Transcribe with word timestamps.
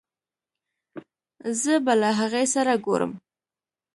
زه 1.61 1.73
به 1.85 1.93
له 2.01 2.09
هغې 2.19 2.43
سره 2.53 2.73
ګورم 2.85 3.11